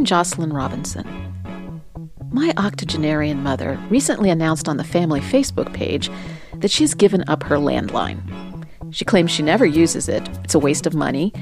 [0.00, 1.06] I'm Jocelyn Robinson.
[2.32, 6.10] My octogenarian mother recently announced on the family Facebook page
[6.54, 8.22] that she's given up her landline.
[8.92, 11.34] She claims she never uses it, it's a waste of money.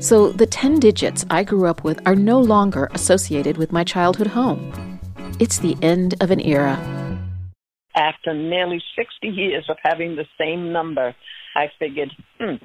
[0.00, 4.26] So the 10 digits I grew up with are no longer associated with my childhood
[4.26, 5.00] home.
[5.40, 6.78] It's the end of an era.
[7.96, 11.16] After nearly 60 years of having the same number,
[11.56, 12.56] I figured, hmm,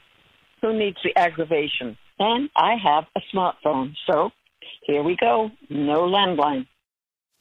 [0.60, 1.98] who needs the aggravation?
[2.20, 4.32] And I have a smartphone, so
[4.82, 5.52] here we go.
[5.70, 6.68] No landline.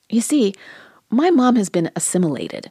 [0.08, 0.54] You see,
[1.10, 2.70] my mom has been assimilated.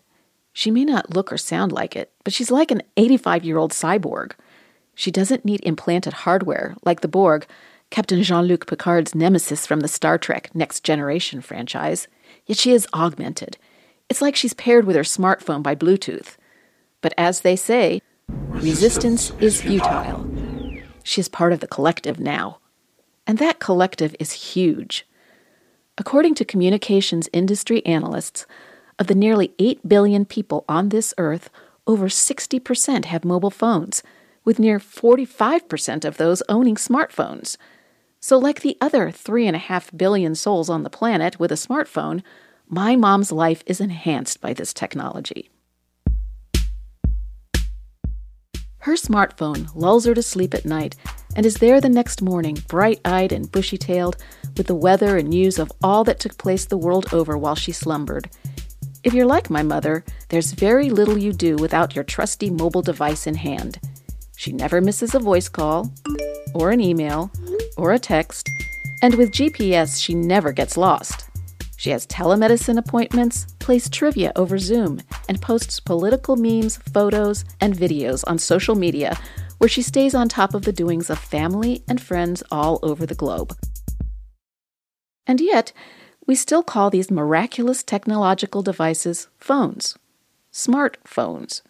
[0.54, 3.72] She may not look or sound like it, but she's like an 85 year old
[3.72, 4.34] cyborg.
[4.96, 7.46] She doesn't need implanted hardware like the Borg,
[7.90, 12.08] Captain Jean Luc Picard's nemesis from the Star Trek Next Generation franchise.
[12.46, 13.58] Yet she is augmented.
[14.10, 16.38] It's like she's paired with her smartphone by Bluetooth.
[17.02, 20.30] But as they say, resistance is futile.
[21.04, 22.60] She is part of the collective now.
[23.28, 25.08] And that collective is huge.
[25.98, 28.46] According to communications industry analysts,
[29.00, 31.50] of the nearly 8 billion people on this earth,
[31.88, 34.02] over 60% have mobile phones,
[34.44, 37.58] with near 45% of those owning smartphones.
[38.20, 42.24] So, like the other 3.5 billion souls on the planet with a smartphone,
[42.68, 45.50] my mom's life is enhanced by this technology.
[48.80, 50.96] Her smartphone lulls her to sleep at night
[51.36, 54.18] and is there the next morning, bright eyed and bushy tailed,
[54.58, 57.72] with the weather and news of all that took place the world over while she
[57.72, 58.30] slumbered.
[59.04, 63.28] If you're like my mother, there's very little you do without your trusty mobile device
[63.28, 63.80] in hand.
[64.38, 65.94] She never misses a voice call,
[66.54, 67.32] or an email,
[67.78, 68.50] or a text,
[69.02, 71.30] and with GPS, she never gets lost.
[71.78, 78.24] She has telemedicine appointments, plays trivia over Zoom, and posts political memes, photos, and videos
[78.26, 79.18] on social media
[79.58, 83.16] where she stays on top of the doings of family and friends all over the
[83.16, 83.58] globe.
[85.28, 85.72] And yet,
[86.28, 89.98] we still call these miraculous technological devices phones,
[90.52, 91.62] smartphones.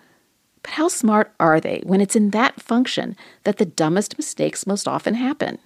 [0.61, 4.87] But how smart are they when it's in that function that the dumbest mistakes most
[4.87, 5.59] often happen?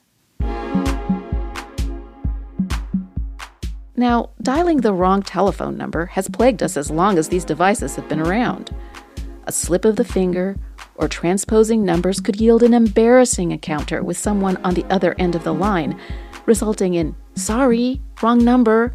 [3.96, 8.08] Now, dialing the wrong telephone number has plagued us as long as these devices have
[8.08, 8.74] been around.
[9.44, 10.56] A slip of the finger
[11.00, 15.44] or transposing numbers could yield an embarrassing encounter with someone on the other end of
[15.46, 16.00] the line,
[16.46, 18.94] resulting in, sorry, wrong number.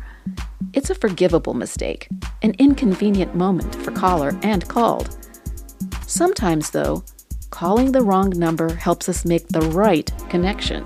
[0.74, 2.08] It's a forgivable mistake,
[2.42, 5.16] an inconvenient moment for caller and called.
[6.06, 7.04] Sometimes, though,
[7.50, 10.84] calling the wrong number helps us make the right connection.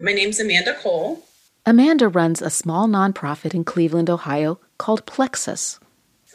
[0.00, 1.22] My name's Amanda Cole.
[1.66, 5.80] Amanda runs a small nonprofit in Cleveland, Ohio called Plexus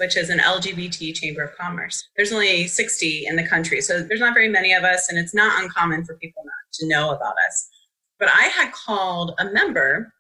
[0.02, 2.10] which is an LGBT chamber of commerce.
[2.18, 5.36] There's only 60 in the country, so there's not very many of us, and it's
[5.36, 7.70] not uncommon for people not to know about us.
[8.20, 10.12] But I had called a member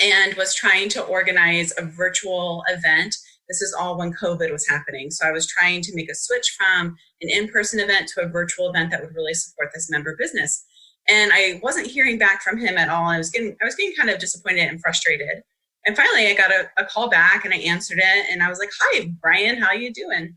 [0.00, 3.16] and was trying to organize a virtual event.
[3.48, 5.10] This is all when COVID was happening.
[5.10, 8.28] So I was trying to make a switch from an in person event to a
[8.28, 10.64] virtual event that would really support this member business.
[11.10, 13.08] And I wasn't hearing back from him at all.
[13.08, 15.42] I was getting I was getting kind of disappointed and frustrated.
[15.88, 18.26] And finally, I got a, a, call back and I answered it.
[18.30, 20.36] And I was like, Hi, Brian, how are you doing?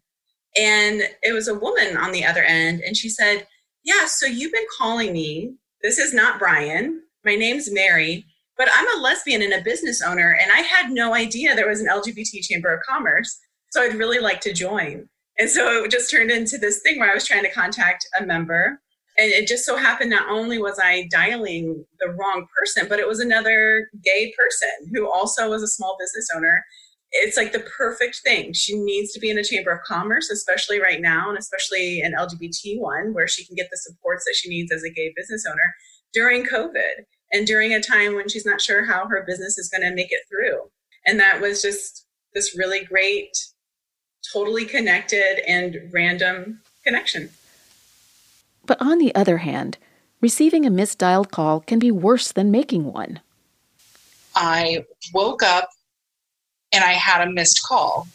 [0.57, 2.81] And it was a woman on the other end.
[2.85, 3.45] And she said,
[3.83, 5.55] Yeah, so you've been calling me.
[5.81, 7.01] This is not Brian.
[7.25, 8.25] My name's Mary,
[8.57, 10.37] but I'm a lesbian and a business owner.
[10.41, 13.37] And I had no idea there was an LGBT Chamber of Commerce.
[13.71, 15.09] So I'd really like to join.
[15.37, 18.25] And so it just turned into this thing where I was trying to contact a
[18.25, 18.79] member
[19.17, 23.07] and it just so happened not only was I dialing the wrong person, but it
[23.07, 26.63] was another gay person who also was a small business owner.
[27.11, 28.53] It's like the perfect thing.
[28.53, 32.13] She needs to be in a chamber of commerce, especially right now, and especially an
[32.17, 35.45] LGBT one where she can get the supports that she needs as a gay business
[35.45, 35.75] owner
[36.13, 39.87] during COVID and during a time when she's not sure how her business is going
[39.87, 40.69] to make it through.
[41.05, 43.37] And that was just this really great,
[44.31, 47.29] totally connected and random connection.
[48.71, 49.77] But on the other hand,
[50.21, 53.19] receiving a misdialed call can be worse than making one.
[54.33, 55.71] I woke up
[56.71, 58.07] and I had a missed call.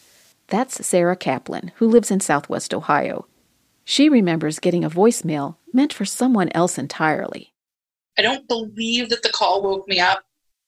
[0.47, 3.27] That's Sarah Kaplan, who lives in Southwest Ohio.
[3.85, 7.53] She remembers getting a voicemail meant for someone else entirely.
[8.17, 10.23] I don't believe that the call woke me up.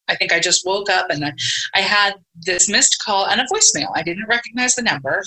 [0.07, 1.25] I think I just woke up and
[1.73, 3.89] I had this missed call and a voicemail.
[3.95, 5.23] I didn't recognize the number,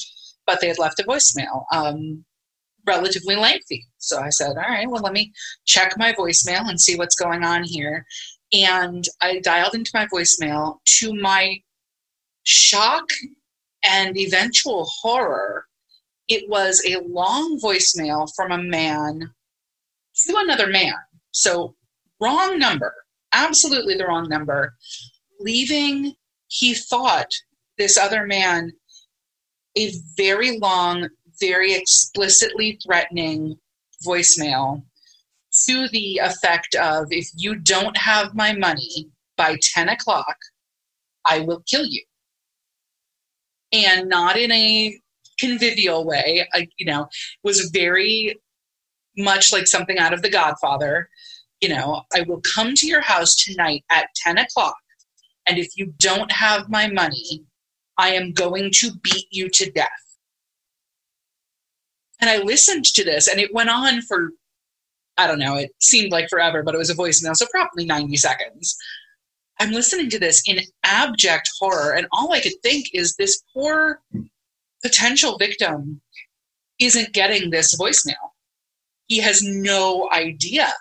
[0.47, 1.65] but they had left a voicemail.
[1.73, 2.25] Um,
[2.87, 3.87] relatively lengthy.
[3.99, 5.33] So I said, all right, well, let me
[5.65, 8.05] check my voicemail and see what's going on here.
[8.53, 11.59] And I dialed into my voicemail to my
[12.45, 13.09] shock
[13.85, 15.67] and eventual horror.
[16.29, 19.31] It was a long voicemail from a man
[20.27, 20.95] to another man.
[21.33, 21.75] So,
[22.21, 22.95] wrong number.
[23.33, 24.75] absolutely the wrong number,
[25.41, 26.15] leaving,
[26.49, 27.31] he thought,
[27.79, 28.73] this other man
[29.77, 31.09] a very long,
[31.43, 33.57] very explicitly threatening
[34.07, 34.83] voicemail
[35.67, 40.37] to the effect of if you don't have my money by 10 o'clock,
[41.27, 42.03] I will kill you.
[43.73, 44.99] And not in a
[45.39, 47.09] convivial way, I, you know,
[47.43, 48.37] was very
[49.17, 51.09] much like something out of The Godfather.
[51.61, 54.77] You know, I will come to your house tonight at 10 o'clock,
[55.47, 57.45] and if you don't have my money,
[57.99, 59.91] I am going to beat you to death.
[62.23, 64.31] And I listened to this, and it went on for,
[65.19, 68.17] I don't know, it seemed like forever, but it was a voicemail, so probably 90
[68.17, 68.79] seconds.
[69.59, 74.01] I'm listening to this in abject horror, and all I could think is this poor
[74.85, 76.01] potential victim
[76.79, 78.31] isn't getting this voicemail.
[79.09, 80.73] He has no idea,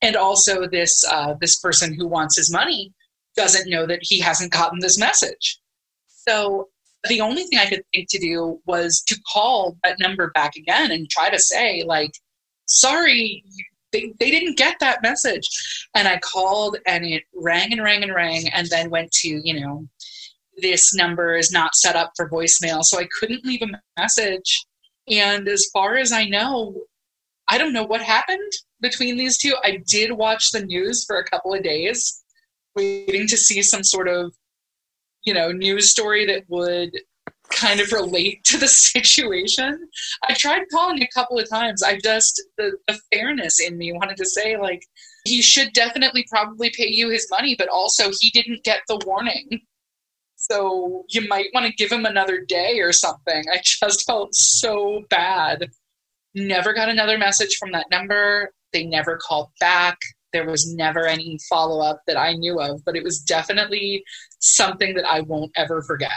[0.00, 2.92] and also this uh, this person who wants his money
[3.36, 5.60] doesn't know that he hasn't gotten this message.
[6.08, 6.68] So
[7.08, 10.90] the only thing I could think to do was to call that number back again
[10.90, 12.12] and try to say like,
[12.66, 13.44] sorry,
[13.92, 15.48] they, they didn't get that message.
[15.94, 19.60] And I called and it rang and rang and rang and then went to, you
[19.60, 19.86] know,
[20.58, 22.82] this number is not set up for voicemail.
[22.82, 24.66] So I couldn't leave a message.
[25.08, 26.74] And as far as I know,
[27.48, 29.54] I don't know what happened between these two.
[29.62, 32.22] I did watch the news for a couple of days,
[32.74, 34.34] waiting to see some sort of,
[35.26, 36.92] you know, news story that would
[37.50, 39.88] kind of relate to the situation.
[40.28, 41.82] I tried calling a couple of times.
[41.82, 44.82] I just the, the fairness in me wanted to say like
[45.24, 49.60] he should definitely probably pay you his money, but also he didn't get the warning.
[50.36, 53.44] So you might want to give him another day or something.
[53.52, 55.70] I just felt so bad.
[56.34, 58.52] Never got another message from that number.
[58.72, 59.98] They never called back.
[60.36, 64.04] There was never any follow up that I knew of, but it was definitely
[64.38, 66.10] something that I won't ever forget.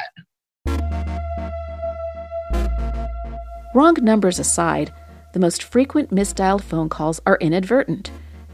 [3.74, 4.94] Wrong numbers aside,
[5.32, 8.12] the most frequent misdialed phone calls are inadvertent,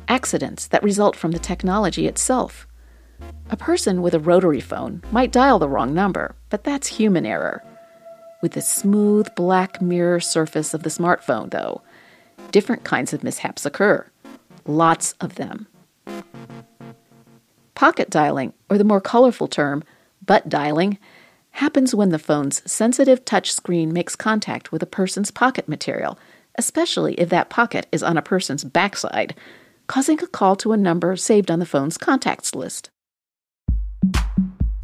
[0.07, 2.67] accidents that result from the technology itself.
[3.49, 7.63] A person with a rotary phone might dial the wrong number, but that's human error.
[8.43, 11.81] With the smooth black mirror surface of the smartphone, though,
[12.51, 14.05] different kinds of mishaps occur.
[14.65, 15.67] Lots of them.
[17.75, 19.83] Pocket dialing, or the more colorful term,
[20.25, 20.97] butt dialing,
[21.51, 26.17] happens when the phone's sensitive touch screen makes contact with a person's pocket material,
[26.57, 29.35] especially if that pocket is on a person's backside,
[29.87, 32.89] causing a call to a number saved on the phone's contacts list.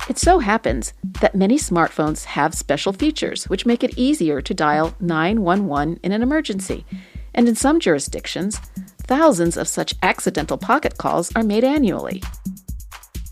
[0.09, 4.95] It so happens that many smartphones have special features which make it easier to dial
[4.99, 6.85] 911 in an emergency,
[7.33, 8.57] and in some jurisdictions,
[9.03, 12.21] thousands of such accidental pocket calls are made annually.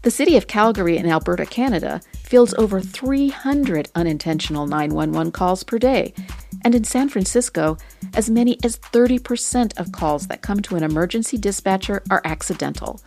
[0.01, 6.13] The city of Calgary in Alberta, Canada, fields over 300 unintentional 911 calls per day,
[6.63, 7.77] and in San Francisco,
[8.13, 13.01] as many as 30% of calls that come to an emergency dispatcher are accidental.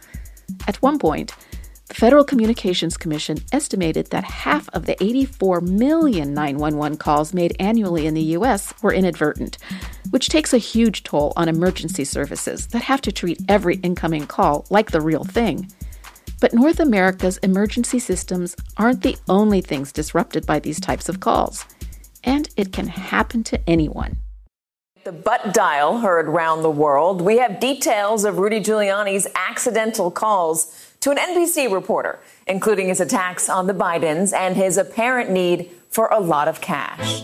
[0.67, 1.33] At one point,
[1.93, 8.07] the Federal Communications Commission estimated that half of the 84 million 911 calls made annually
[8.07, 8.73] in the U.S.
[8.81, 9.59] were inadvertent,
[10.09, 14.65] which takes a huge toll on emergency services that have to treat every incoming call
[14.71, 15.71] like the real thing.
[16.41, 21.67] But North America's emergency systems aren't the only things disrupted by these types of calls,
[22.25, 24.17] and it can happen to anyone.
[25.05, 27.21] The butt dial heard round the world.
[27.21, 33.49] We have details of Rudy Giuliani's accidental calls to an NBC reporter, including his attacks
[33.49, 37.23] on the Bidens and his apparent need for a lot of cash.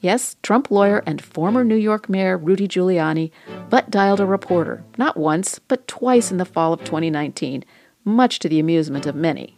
[0.00, 3.30] Yes, Trump lawyer and former New York Mayor Rudy Giuliani
[3.70, 7.64] butt dialed a reporter, not once, but twice in the fall of 2019
[8.04, 9.56] much to the amusement of many.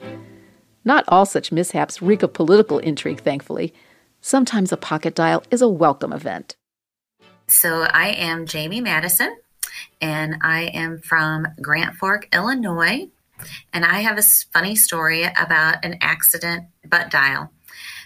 [0.84, 3.74] Not all such mishaps reek of political intrigue, thankfully.
[4.20, 6.54] Sometimes a pocket dial is a welcome event.
[7.48, 9.36] So I am Jamie Madison,
[10.00, 13.08] and I am from Grand Fork, Illinois.
[13.72, 17.50] And I have a funny story about an accident butt dial.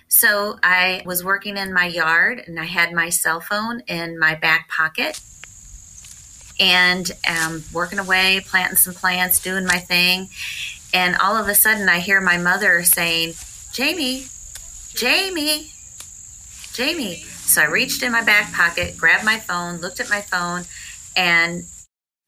[0.09, 4.35] So I was working in my yard and I had my cell phone in my
[4.35, 5.21] back pocket
[6.59, 10.29] and um, working away, planting some plants, doing my thing.
[10.93, 13.35] And all of a sudden, I hear my mother saying,
[13.73, 14.27] Jamie,
[14.95, 15.71] Jamie,
[16.73, 17.17] Jamie.
[17.17, 20.65] So I reached in my back pocket, grabbed my phone, looked at my phone,
[21.17, 21.65] and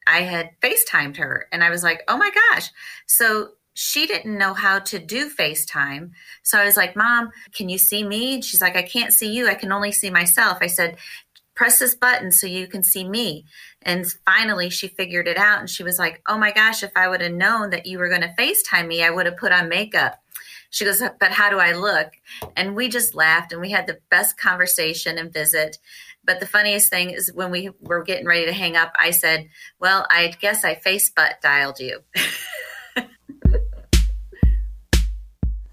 [0.07, 1.47] I had FaceTimed her.
[1.51, 2.69] And I was like, oh my gosh.
[3.07, 6.11] So she didn't know how to do FaceTime.
[6.43, 8.35] So I was like, Mom, can you see me?
[8.35, 9.47] And she's like, I can't see you.
[9.47, 10.59] I can only see myself.
[10.61, 10.97] I said,
[11.55, 13.45] press this button so you can see me.
[13.81, 17.07] And finally, she figured it out and she was like, Oh my gosh, if I
[17.07, 19.69] would have known that you were going to FaceTime me, I would have put on
[19.69, 20.19] makeup.
[20.69, 22.13] She goes, But how do I look?
[22.55, 25.77] And we just laughed and we had the best conversation and visit.
[26.25, 29.49] But the funniest thing is when we were getting ready to hang up, I said,
[29.79, 31.99] Well, I guess I face butt dialed you.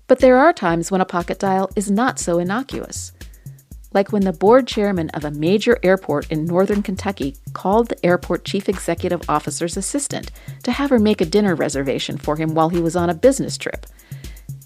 [0.06, 3.12] but there are times when a pocket dial is not so innocuous
[3.92, 8.44] like when the board chairman of a major airport in northern Kentucky called the airport
[8.44, 10.30] chief executive officer's assistant
[10.62, 13.58] to have her make a dinner reservation for him while he was on a business
[13.58, 13.86] trip.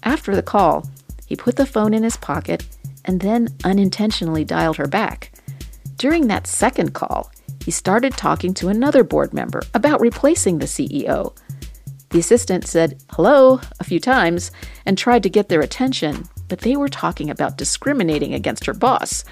[0.03, 0.87] After the call,
[1.25, 2.65] he put the phone in his pocket
[3.03, 5.31] and then unintentionally dialed her back.
[5.97, 7.31] During that second call,
[7.63, 11.35] he started talking to another board member about replacing the CEO.
[12.09, 14.51] The assistant said hello a few times
[14.85, 19.23] and tried to get their attention, but they were talking about discriminating against her boss.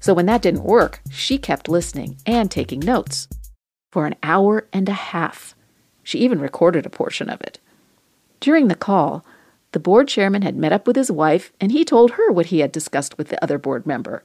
[0.00, 3.28] So when that didn't work, she kept listening and taking notes.
[3.90, 5.54] For an hour and a half.
[6.02, 7.58] She even recorded a portion of it.
[8.40, 9.24] During the call,
[9.72, 12.60] the board chairman had met up with his wife and he told her what he
[12.60, 14.22] had discussed with the other board member,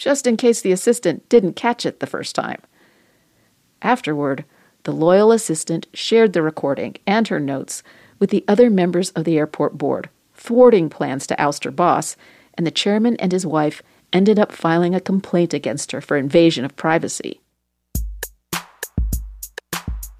[0.00, 2.60] just in case the assistant didn't catch it the first time.
[3.82, 4.46] Afterward,
[4.84, 7.82] the loyal assistant shared the recording and her notes
[8.18, 12.16] with the other members of the airport board thwarting plans to oust her boss,
[12.54, 16.64] and the chairman and his wife ended up filing a complaint against her for invasion
[16.64, 17.42] of privacy.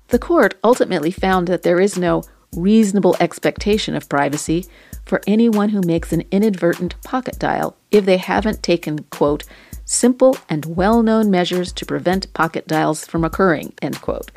[0.09, 2.23] The court ultimately found that there is no
[2.55, 4.67] reasonable expectation of privacy
[5.07, 9.45] for anyone who makes an inadvertent pocket dial if they haven't taken, quote,
[9.91, 14.31] simple and well known measures to prevent pocket dials from occurring, end quote.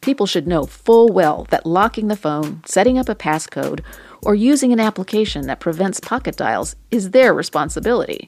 [0.00, 3.80] People should know full well that locking the phone, setting up a passcode,
[4.22, 8.26] or using an application that prevents pocket dials is their responsibility.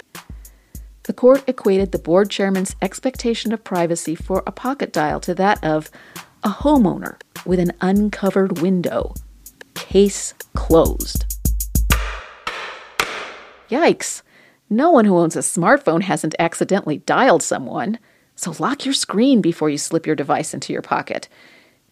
[1.05, 5.63] The court equated the board chairman's expectation of privacy for a pocket dial to that
[5.65, 5.91] of
[6.45, 7.17] a homeowner
[7.47, 9.15] with an uncovered window.
[9.75, 11.25] Case closed.
[13.71, 14.23] Yikes!
[14.73, 17.99] No one who owns a smartphone hasn't accidentally dialed someone.
[18.35, 21.29] So lock your screen before you slip your device into your pocket.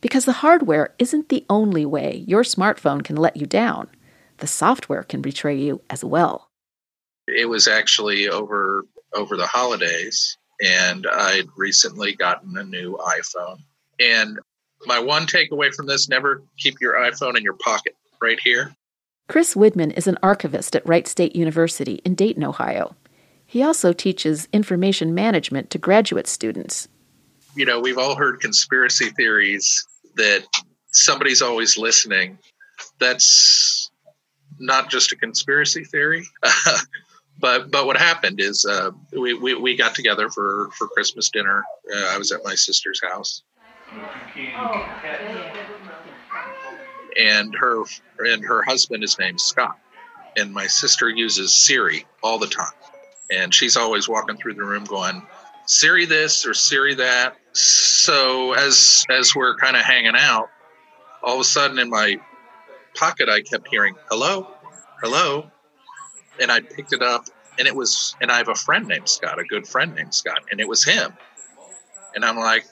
[0.00, 3.88] Because the hardware isn't the only way your smartphone can let you down.
[4.38, 6.48] The software can betray you as well.
[7.28, 13.58] It was actually over over the holidays and I'd recently gotten a new iPhone.
[14.00, 14.38] And
[14.86, 18.74] my one takeaway from this never keep your iPhone in your pocket right here.
[19.30, 22.96] Chris Widman is an archivist at Wright State University in Dayton, Ohio.
[23.46, 26.88] He also teaches information management to graduate students.
[27.54, 30.42] You know, we've all heard conspiracy theories that
[30.90, 32.38] somebody's always listening.
[32.98, 33.92] That's
[34.58, 36.24] not just a conspiracy theory.
[37.38, 41.62] but but what happened is uh, we, we, we got together for for Christmas dinner.
[41.94, 43.44] Uh, I was at my sister's house,
[47.18, 47.84] and her
[48.18, 49.78] and her husband is named Scott,
[50.36, 52.72] and my sister uses Siri all the time,
[53.30, 55.22] and she's always walking through the room going,
[55.66, 57.36] Siri this or Siri that.
[57.52, 60.48] So as as we're kind of hanging out,
[61.22, 62.20] all of a sudden in my
[62.94, 64.48] pocket I kept hearing hello,
[65.02, 65.50] hello,
[66.40, 67.26] and I picked it up
[67.58, 70.40] and it was and I have a friend named Scott, a good friend named Scott,
[70.50, 71.12] and it was him.
[72.14, 72.64] And I'm like,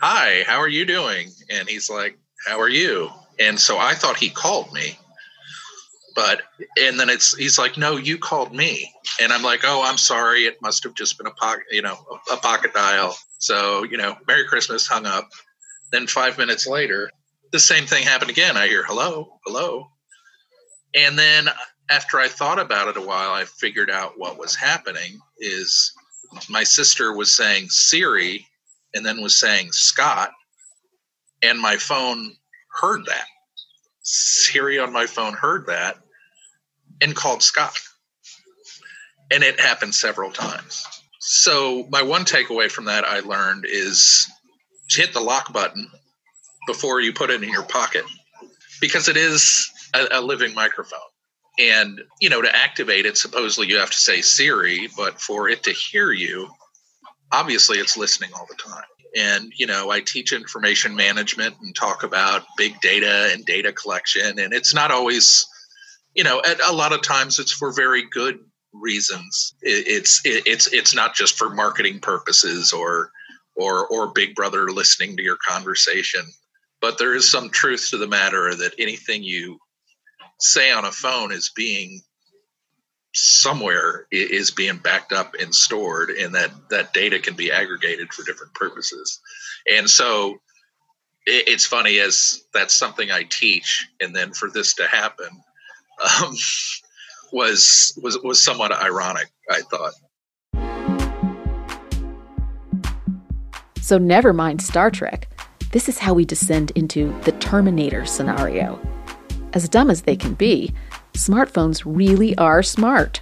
[0.00, 4.16] "Hi, how are you doing?" And he's like, "How are you?" And so I thought
[4.16, 4.98] he called me
[6.18, 6.42] but
[6.76, 8.92] and then it's he's like no you called me.
[9.22, 10.46] And i'm like oh i'm sorry.
[10.46, 13.16] It must have just been a pocket you know a, a pocket dial.
[13.38, 15.28] So you know merry christmas hung up.
[15.92, 17.08] Then five minutes later
[17.52, 18.56] the same thing happened again.
[18.56, 19.86] I hear hello hello.
[20.92, 21.48] And then
[21.88, 25.92] after i thought about it a while i figured out what was happening is
[26.50, 28.44] my sister was saying siri
[28.92, 30.32] and then was saying scott
[31.42, 32.34] and my phone
[32.80, 33.26] heard that
[34.10, 35.98] Siri on my phone heard that
[37.02, 37.78] and called Scott.
[39.30, 40.86] And it happened several times.
[41.20, 44.26] So, my one takeaway from that I learned is
[44.90, 45.90] to hit the lock button
[46.66, 48.04] before you put it in your pocket
[48.80, 50.98] because it is a, a living microphone.
[51.58, 55.64] And, you know, to activate it, supposedly you have to say Siri, but for it
[55.64, 56.48] to hear you,
[57.30, 58.84] obviously it's listening all the time.
[59.16, 64.38] And, you know, I teach information management and talk about big data and data collection.
[64.38, 65.46] And it's not always
[66.18, 68.40] you know, a lot of times it's for very good
[68.72, 69.54] reasons.
[69.62, 73.12] it's it's it's not just for marketing purposes or
[73.54, 76.22] or or Big Brother listening to your conversation.
[76.80, 79.58] But there is some truth to the matter that anything you
[80.40, 82.02] say on a phone is being
[83.18, 88.24] somewhere is being backed up and stored and that that data can be aggregated for
[88.24, 89.20] different purposes.
[89.70, 90.38] And so
[91.26, 95.28] it's funny as that's something i teach and then for this to happen
[96.22, 96.34] um,
[97.32, 99.92] was was was somewhat ironic i thought.
[103.80, 105.28] So never mind star trek.
[105.72, 108.78] This is how we descend into the terminator scenario.
[109.54, 110.74] As dumb as they can be
[111.18, 113.20] smartphones really are smart.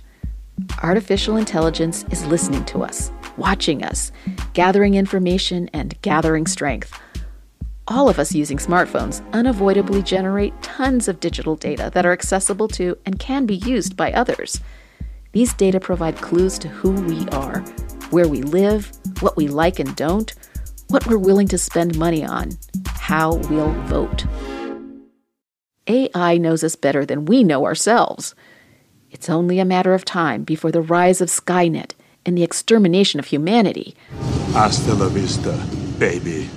[0.83, 4.13] Artificial intelligence is listening to us, watching us,
[4.53, 7.01] gathering information, and gathering strength.
[7.89, 12.99] All of us using smartphones unavoidably generate tons of digital data that are accessible to
[13.07, 14.61] and can be used by others.
[15.33, 17.61] These data provide clues to who we are,
[18.11, 20.35] where we live, what we like and don't,
[20.89, 24.27] what we're willing to spend money on, how we'll vote.
[25.87, 28.35] AI knows us better than we know ourselves.
[29.11, 31.93] It's only a matter of time before the rise of Skynet
[32.25, 33.95] and the extermination of humanity.
[34.53, 35.53] Hasta la vista,
[35.99, 36.49] baby.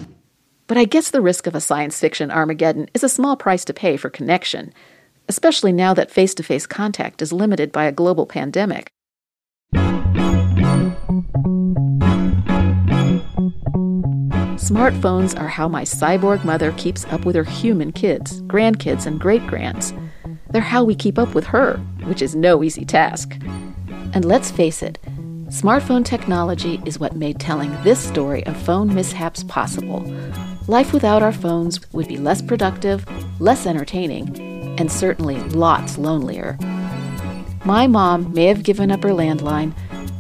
[0.68, 3.74] But I guess the risk of a science fiction Armageddon is a small price to
[3.74, 4.74] pay for connection,
[5.28, 8.90] especially now that face to face contact is limited by a global pandemic.
[14.70, 19.48] Smartphones are how my cyborg mother keeps up with her human kids, grandkids, and great
[19.48, 19.96] grands.
[20.52, 23.36] They're how we keep up with her, which is no easy task.
[24.14, 25.00] And let's face it,
[25.48, 30.02] smartphone technology is what made telling this story of phone mishaps possible.
[30.68, 33.08] Life without our phones would be less productive,
[33.42, 34.38] less entertaining,
[34.80, 36.60] and certainly lots lonelier.
[37.66, 39.74] My mom may have given up her landline,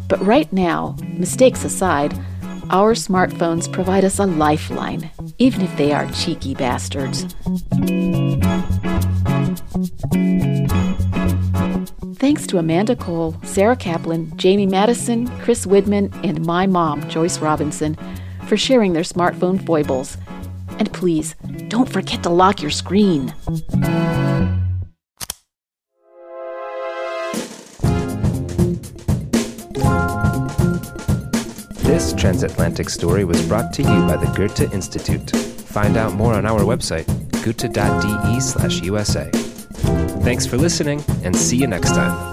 [0.07, 2.19] but right now, mistakes aside,
[2.69, 7.23] our smartphones provide us a lifeline, even if they are cheeky bastards.
[12.15, 17.97] Thanks to Amanda Cole, Sarah Kaplan, Jamie Madison, Chris Widman, and my mom, Joyce Robinson,
[18.45, 20.17] for sharing their smartphone foibles.
[20.77, 21.35] And please,
[21.69, 23.33] don't forget to lock your screen.
[32.19, 35.31] Transatlantic story was brought to you by the Goethe Institute.
[35.31, 37.07] Find out more on our website,
[37.43, 39.29] goethe.de/usa.
[40.21, 42.28] Thanks for listening, and see you next time.